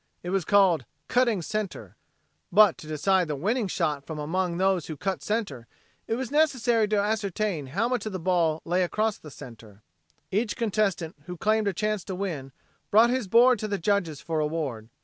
[0.23, 1.95] It was called "cutting center."
[2.51, 5.67] But to decide the winning shot from among those who cut center
[6.07, 9.83] it was necessary to ascertain how much of the ball lay across center.
[10.31, 12.51] Each contestant who claimed a chance to win
[12.89, 14.89] brought his board to the judges for award.